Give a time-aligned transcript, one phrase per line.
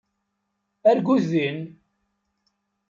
[0.83, 1.57] Argut din!